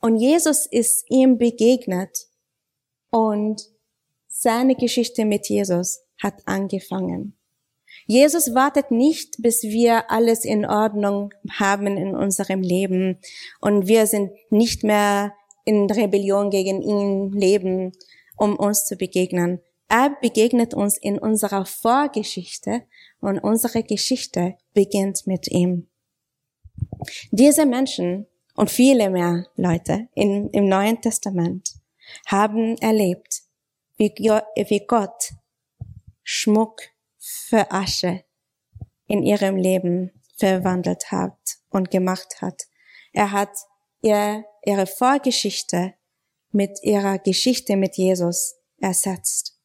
[0.01, 2.29] Und Jesus ist ihm begegnet
[3.11, 3.61] und
[4.29, 7.37] seine Geschichte mit Jesus hat angefangen.
[8.07, 13.19] Jesus wartet nicht, bis wir alles in Ordnung haben in unserem Leben
[13.61, 17.93] und wir sind nicht mehr in Rebellion gegen ihn leben,
[18.37, 19.61] um uns zu begegnen.
[19.89, 22.83] Er begegnet uns in unserer Vorgeschichte
[23.21, 25.89] und unsere Geschichte beginnt mit ihm.
[27.31, 31.75] Diese Menschen und viele mehr Leute in, im Neuen Testament
[32.27, 33.43] haben erlebt,
[33.97, 35.33] wie, wie Gott
[36.23, 36.83] Schmuck
[37.19, 38.25] für Asche
[39.07, 41.39] in ihrem Leben verwandelt hat
[41.71, 42.63] und gemacht hat.
[43.13, 43.51] Er hat
[44.03, 45.95] ihr, ihre Vorgeschichte
[46.51, 49.59] mit ihrer Geschichte mit Jesus ersetzt.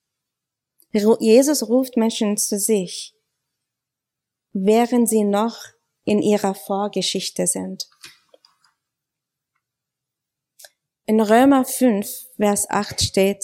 [1.19, 3.13] Jesus ruft Menschen zu sich,
[4.54, 5.58] während sie noch
[6.06, 7.89] in ihrer Vorgeschichte sind.
[11.06, 13.43] In Römer 5, Vers 8 steht,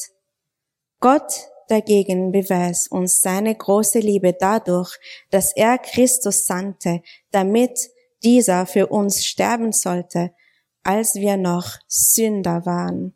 [0.99, 4.97] Gott dagegen beweist uns seine große Liebe dadurch,
[5.29, 7.01] dass er Christus sandte,
[7.31, 7.89] damit
[8.23, 10.33] dieser für uns sterben sollte,
[10.83, 13.15] als wir noch Sünder waren.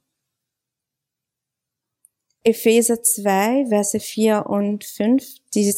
[2.44, 5.74] Epheser 2, Verse 4 und 5, die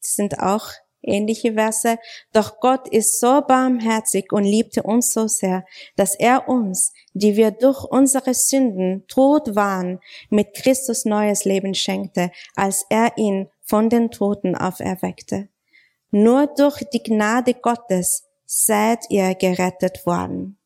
[0.00, 0.70] sind auch
[1.02, 1.98] ähnliche Verse.
[2.32, 5.64] Doch Gott ist so barmherzig und liebte uns so sehr,
[5.96, 12.30] dass er uns, die wir durch unsere Sünden tot waren, mit Christus neues Leben schenkte,
[12.54, 15.48] als er ihn von den Toten auferweckte.
[16.10, 20.59] Nur durch die Gnade Gottes seid ihr gerettet worden.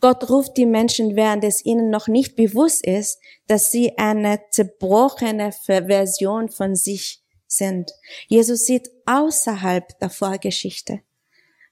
[0.00, 5.52] Gott ruft die Menschen, während es ihnen noch nicht bewusst ist, dass sie eine zerbrochene
[5.52, 7.92] Version von sich sind.
[8.28, 11.00] Jesus sieht außerhalb der Vorgeschichte,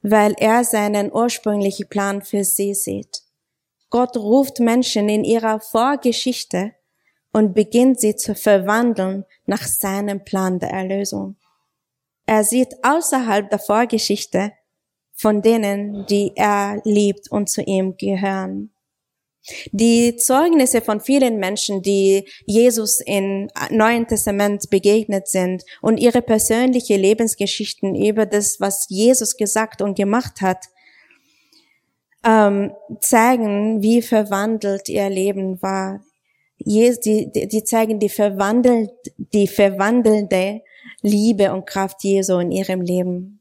[0.02, 3.22] weil er seinen ursprünglichen Plan für sie sieht.
[3.88, 6.72] Gott ruft Menschen in ihrer Vorgeschichte
[7.32, 11.36] und beginnt sie zu verwandeln nach seinem Plan der Erlösung.
[12.26, 14.52] Er sieht außerhalb der Vorgeschichte
[15.20, 18.70] von denen, die er liebt und zu ihm gehören.
[19.72, 26.96] Die Zeugnisse von vielen Menschen, die Jesus im Neuen Testament begegnet sind und ihre persönliche
[26.96, 30.64] Lebensgeschichten über das, was Jesus gesagt und gemacht hat,
[32.24, 36.00] ähm, zeigen, wie verwandelt ihr Leben war.
[36.58, 40.60] Die, die zeigen die verwandelt, die verwandelnde
[41.00, 43.39] Liebe und Kraft Jesu in ihrem Leben.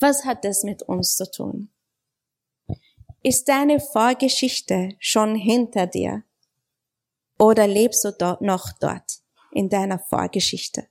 [0.00, 1.70] Was hat das mit uns zu tun?
[3.22, 6.22] Ist deine Vorgeschichte schon hinter dir?
[7.38, 9.20] Oder lebst du dort noch dort
[9.52, 10.86] in deiner Vorgeschichte?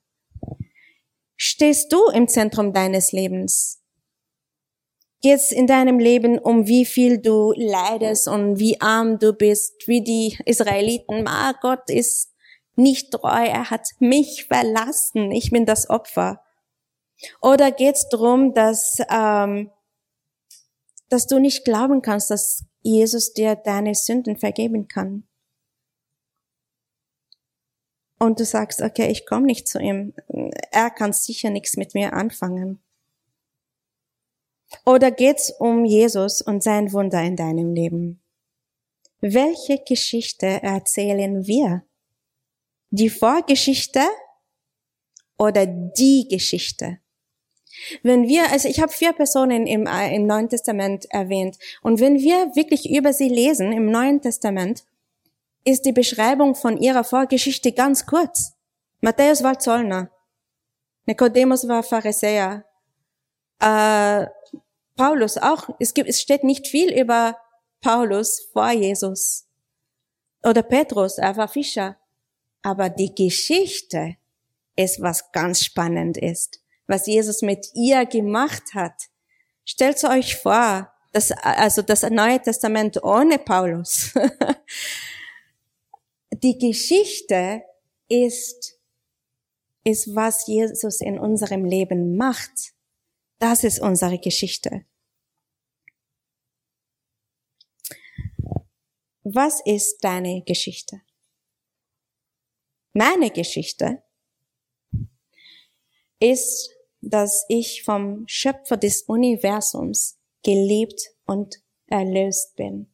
[1.38, 3.82] Stehst du im Zentrum deines Lebens?
[5.22, 9.88] Geht es in deinem Leben um wie viel du leidest und wie arm du bist,
[9.88, 12.34] wie die Israeliten, ah, Gott ist
[12.76, 16.44] nicht treu, er hat mich verlassen, ich bin das Opfer.
[17.42, 19.72] Oder geht es darum, dass, ähm,
[21.10, 25.28] dass du nicht glauben kannst, dass Jesus dir deine Sünden vergeben kann?
[28.20, 30.14] Und du sagst, okay, ich komme nicht zu ihm.
[30.72, 32.82] Er kann sicher nichts mit mir anfangen.
[34.86, 38.22] Oder geht's um Jesus und sein Wunder in deinem Leben?
[39.22, 41.84] Welche Geschichte erzählen wir?
[42.90, 44.02] Die Vorgeschichte
[45.38, 47.00] oder die Geschichte?
[48.04, 52.20] Wenn wir, also ich habe vier Personen im, äh, im Neuen Testament erwähnt, und wenn
[52.20, 54.84] wir wirklich über sie lesen im Neuen Testament,
[55.64, 58.54] ist die Beschreibung von ihrer Vorgeschichte ganz kurz.
[59.02, 60.10] Matthäus war Zollner,
[61.06, 62.66] Nikodemus war Pharisäer,
[63.60, 64.26] äh,
[64.96, 65.70] Paulus auch.
[65.80, 67.38] Es, gibt, es steht nicht viel über
[67.82, 69.46] Paulus vor Jesus.
[70.44, 71.98] Oder Petrus, er war Fischer.
[72.64, 74.16] Aber die Geschichte
[74.76, 79.10] ist was ganz spannend ist was Jesus mit ihr gemacht hat.
[79.66, 84.14] Stellt euch vor, dass, also das Neue Testament ohne Paulus.
[86.32, 87.64] Die Geschichte
[88.08, 88.80] ist,
[89.84, 92.74] ist, was Jesus in unserem Leben macht.
[93.40, 94.86] Das ist unsere Geschichte.
[99.24, 101.02] Was ist deine Geschichte?
[102.94, 104.02] Meine Geschichte
[106.20, 106.77] ist
[107.10, 112.88] dass ich vom Schöpfer des Universums geliebt und erlöst bin,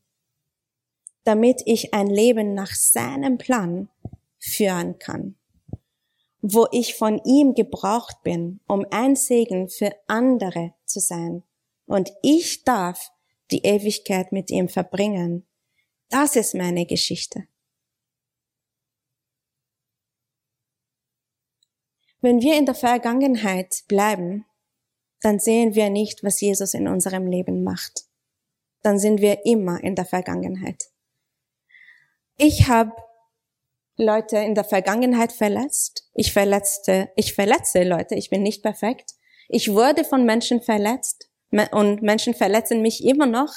[1.24, 3.90] damit ich ein Leben nach seinem Plan
[4.40, 5.36] führen kann,
[6.42, 11.44] wo ich von ihm gebraucht bin, um ein Segen für andere zu sein.
[11.86, 13.12] Und ich darf
[13.52, 15.46] die Ewigkeit mit ihm verbringen.
[16.10, 17.48] Das ist meine Geschichte.
[22.24, 24.46] Wenn wir in der Vergangenheit bleiben,
[25.22, 28.06] dann sehen wir nicht, was Jesus in unserem Leben macht.
[28.82, 30.86] Dann sind wir immer in der Vergangenheit.
[32.38, 32.94] Ich habe
[33.98, 36.10] Leute in der Vergangenheit verletzt.
[36.14, 38.16] Ich verletzte, ich verletze Leute.
[38.16, 39.16] Ich bin nicht perfekt.
[39.50, 41.30] Ich wurde von Menschen verletzt
[41.72, 43.54] und Menschen verletzen mich immer noch.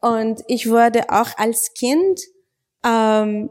[0.00, 2.20] Und ich wurde auch als Kind
[2.84, 3.50] ähm,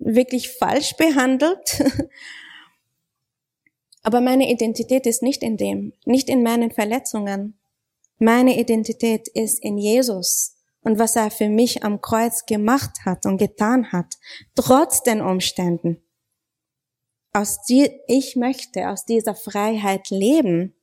[0.00, 1.80] wirklich falsch behandelt.
[4.02, 7.58] Aber meine Identität ist nicht in dem, nicht in meinen Verletzungen.
[8.18, 13.38] Meine Identität ist in Jesus und was er für mich am Kreuz gemacht hat und
[13.38, 14.14] getan hat,
[14.54, 16.02] trotz den Umständen.
[17.32, 20.74] Aus die, ich möchte aus dieser Freiheit leben.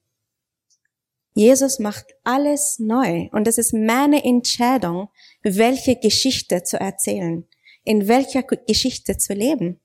[1.35, 5.09] Jesus macht alles neu und es ist meine Entscheidung,
[5.43, 7.47] welche Geschichte zu erzählen,
[7.83, 9.79] in welcher Geschichte zu leben.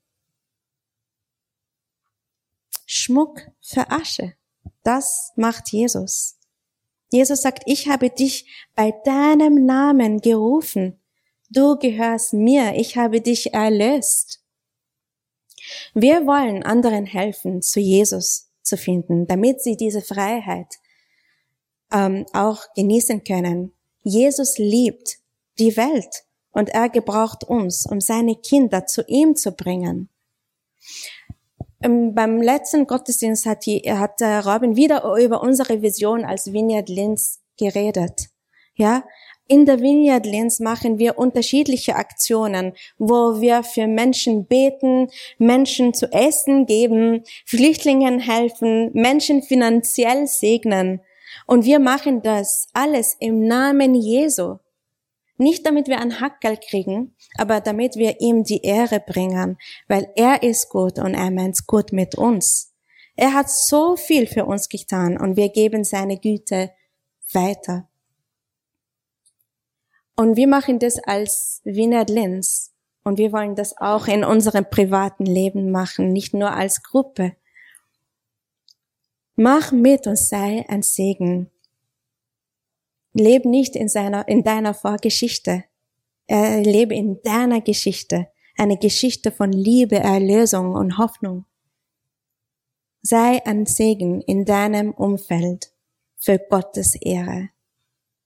[2.94, 4.34] Schmuck für Asche.
[4.84, 6.38] Das macht Jesus.
[7.10, 11.00] Jesus sagt, ich habe dich bei deinem Namen gerufen.
[11.50, 12.74] Du gehörst mir.
[12.76, 14.44] Ich habe dich erlöst.
[15.92, 20.76] Wir wollen anderen helfen, zu Jesus zu finden, damit sie diese Freiheit
[21.92, 23.72] ähm, auch genießen können.
[24.04, 25.18] Jesus liebt
[25.58, 30.10] die Welt und er gebraucht uns, um seine Kinder zu ihm zu bringen.
[31.80, 37.40] Beim letzten Gottesdienst hat, die, hat äh, Robin wieder über unsere Vision als Vineyard Linz
[37.58, 38.28] geredet.
[38.74, 39.04] Ja,
[39.46, 46.10] in der Vineyard Linz machen wir unterschiedliche Aktionen, wo wir für Menschen beten, Menschen zu
[46.10, 51.02] essen geben, Flüchtlingen helfen, Menschen finanziell segnen.
[51.46, 54.56] Und wir machen das alles im Namen Jesu.
[55.36, 59.58] Nicht damit wir ein Hackerl kriegen, aber damit wir ihm die Ehre bringen,
[59.88, 62.72] weil er ist gut und er meint gut mit uns.
[63.16, 66.70] Er hat so viel für uns getan und wir geben seine Güte
[67.32, 67.88] weiter.
[70.16, 72.72] Und wir machen das als Wiener Linz
[73.02, 77.36] und wir wollen das auch in unserem privaten Leben machen, nicht nur als Gruppe.
[79.34, 81.50] Mach mit und sei ein Segen
[83.14, 85.64] Leb nicht in seiner, in deiner Vorgeschichte.
[86.26, 88.28] Er lebe in deiner Geschichte.
[88.56, 91.46] Eine Geschichte von Liebe, Erlösung und Hoffnung.
[93.02, 95.72] Sei ein Segen in deinem Umfeld
[96.16, 97.50] für Gottes Ehre.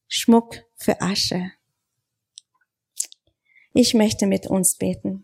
[0.07, 1.53] Schmuck für Asche.
[3.75, 5.18] Ich möchte mit uns beten.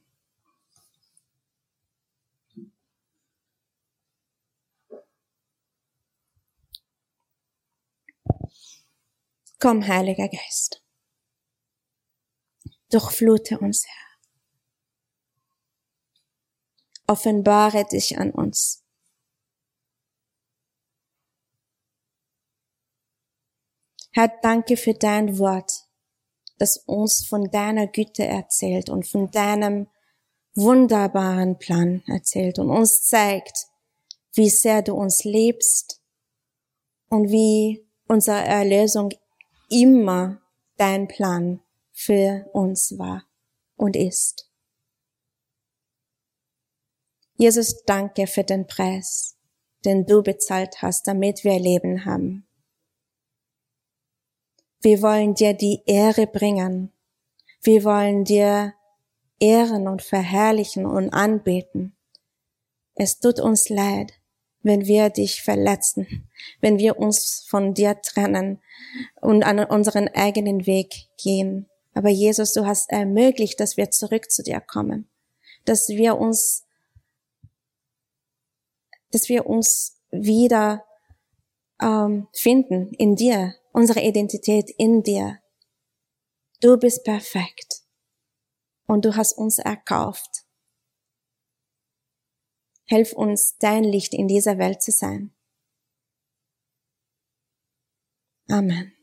[9.65, 10.85] Komm, Heiliger Geist.
[12.91, 14.19] Durchflute uns, Herr.
[17.07, 18.85] Offenbare dich an uns.
[24.13, 25.89] Herr, danke für dein Wort,
[26.59, 29.89] das uns von deiner Güte erzählt und von deinem
[30.55, 33.65] wunderbaren Plan erzählt und uns zeigt,
[34.35, 36.03] wie sehr du uns liebst
[37.09, 39.09] und wie unsere Erlösung
[39.69, 40.41] immer
[40.77, 41.61] dein Plan
[41.93, 43.25] für uns war
[43.77, 44.51] und ist.
[47.37, 49.37] Jesus, danke für den Preis,
[49.85, 52.47] den du bezahlt hast, damit wir Leben haben.
[54.81, 56.93] Wir wollen dir die Ehre bringen.
[57.63, 58.75] Wir wollen dir
[59.41, 61.97] ehren und verherrlichen und anbeten.
[62.95, 64.13] Es tut uns leid,
[64.65, 66.29] wenn wir dich verletzen,
[66.61, 68.61] wenn wir uns von dir trennen
[69.21, 71.69] und an unseren eigenen Weg gehen.
[71.93, 75.09] Aber Jesus, du hast ermöglicht, dass wir zurück zu dir kommen,
[75.65, 76.67] dass wir uns,
[79.13, 80.85] dass wir uns wieder
[81.81, 85.41] ähm, finden in dir, unsere Identität in dir.
[86.61, 87.83] Du bist perfekt
[88.87, 90.44] und du hast uns erkauft.
[92.87, 95.33] Helf uns, dein Licht in dieser Welt zu sein.
[98.49, 98.94] Amen.